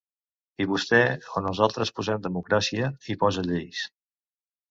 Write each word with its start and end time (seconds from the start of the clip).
I 0.63 0.65
vostè, 0.69 1.01
on 1.41 1.49
els 1.49 1.59
altres 1.65 1.91
posem 1.99 2.23
democràcia, 2.23 2.89
hi 3.11 3.19
posa 3.25 3.43
lleis. 3.51 3.83